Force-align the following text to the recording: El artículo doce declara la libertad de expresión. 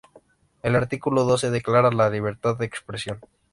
El 0.63 0.75
artículo 0.75 1.25
doce 1.25 1.51
declara 1.51 1.91
la 1.91 2.09
libertad 2.09 2.57
de 2.57 2.65
expresión. 2.65 3.19